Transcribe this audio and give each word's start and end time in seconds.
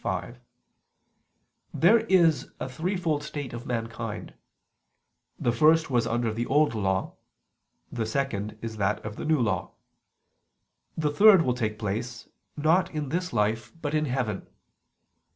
v), 0.03 0.33
there 1.75 1.99
is 2.07 2.49
a 2.59 2.67
threefold 2.67 3.21
state 3.21 3.53
of 3.53 3.67
mankind; 3.67 4.33
the 5.37 5.51
first 5.51 5.91
was 5.91 6.07
under 6.07 6.33
the 6.33 6.47
Old 6.47 6.73
Law; 6.73 7.13
the 7.91 8.07
second 8.07 8.57
is 8.63 8.77
that 8.77 8.97
of 9.05 9.15
the 9.15 9.25
New 9.25 9.39
Law; 9.39 9.73
the 10.97 11.11
third 11.11 11.43
will 11.43 11.53
take 11.53 11.77
place 11.77 12.27
not 12.57 12.89
in 12.89 13.09
this 13.09 13.31
life, 13.31 13.71
but 13.79 13.93
in 13.93 14.05
heaven. 14.05 14.47